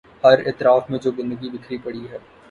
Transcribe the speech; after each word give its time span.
ہر 0.23 0.39
اطراف 0.45 0.89
میں 0.89 0.99
جو 0.99 1.11
گندگی 1.11 1.49
بکھری 1.49 1.77
پڑی 1.77 2.03
ہے۔ 2.11 2.17